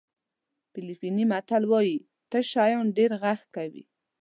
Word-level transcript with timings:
فلیپیني 0.71 1.25
متل 1.31 1.63
وایي 1.71 1.97
تش 2.29 2.45
شیان 2.53 2.85
ډېر 2.97 3.11
غږ 3.21 3.39
کوي. 3.55 3.83